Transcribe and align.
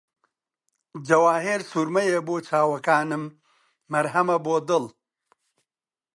جەواهیرسورمەیە 1.07 2.19
بۆ 2.27 2.35
چاوەکانم، 2.47 3.23
مەرهەمە 3.91 4.37
بۆ 4.45 4.55
دڵ 4.67 4.83